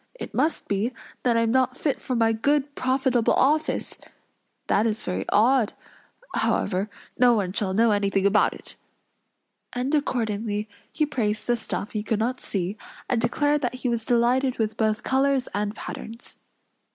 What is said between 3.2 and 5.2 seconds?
office! That is